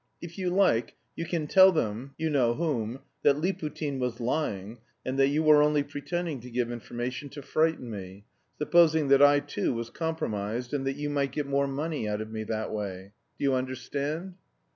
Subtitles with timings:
[0.19, 5.19] "If you like, you can tell them, you know whom, that Liputin was lying, and
[5.19, 8.25] that you were only pretending to give information to frighten me,
[8.57, 12.31] supposing that I, too, was compromised, and that you might get more money out of
[12.31, 13.11] me that way....
[13.37, 14.37] Do you understand?"